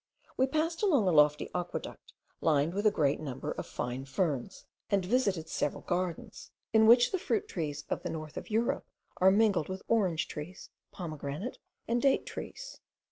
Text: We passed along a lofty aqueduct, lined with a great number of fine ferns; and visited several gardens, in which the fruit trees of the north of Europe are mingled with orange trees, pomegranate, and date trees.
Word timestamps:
We 0.35 0.47
passed 0.47 0.81
along 0.81 1.07
a 1.07 1.11
lofty 1.11 1.47
aqueduct, 1.53 2.13
lined 2.41 2.73
with 2.73 2.87
a 2.87 2.91
great 2.91 3.19
number 3.19 3.51
of 3.51 3.67
fine 3.67 4.05
ferns; 4.05 4.65
and 4.89 5.05
visited 5.05 5.47
several 5.47 5.83
gardens, 5.83 6.49
in 6.73 6.87
which 6.87 7.11
the 7.11 7.19
fruit 7.19 7.47
trees 7.47 7.83
of 7.87 8.01
the 8.01 8.09
north 8.09 8.35
of 8.35 8.49
Europe 8.49 8.87
are 9.17 9.29
mingled 9.29 9.69
with 9.69 9.83
orange 9.87 10.27
trees, 10.27 10.71
pomegranate, 10.91 11.59
and 11.87 12.01
date 12.01 12.25
trees. 12.25 12.79